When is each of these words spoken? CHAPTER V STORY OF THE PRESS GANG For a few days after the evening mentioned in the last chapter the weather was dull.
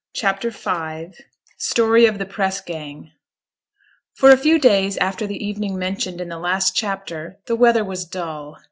CHAPTER 0.15 0.49
V 0.49 1.13
STORY 1.59 2.07
OF 2.07 2.17
THE 2.17 2.25
PRESS 2.25 2.61
GANG 2.61 3.11
For 4.15 4.31
a 4.31 4.35
few 4.35 4.57
days 4.57 4.97
after 4.97 5.27
the 5.27 5.45
evening 5.45 5.77
mentioned 5.77 6.19
in 6.19 6.27
the 6.29 6.39
last 6.39 6.75
chapter 6.75 7.37
the 7.45 7.55
weather 7.55 7.85
was 7.85 8.03
dull. 8.03 8.57